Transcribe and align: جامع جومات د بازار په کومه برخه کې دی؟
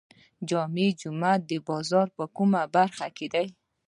جامع 0.49 0.87
جومات 1.01 1.41
د 1.49 1.51
بازار 1.67 2.07
په 2.17 2.23
کومه 2.35 2.61
برخه 2.75 3.07
کې 3.17 3.27
دی؟ 3.33 3.47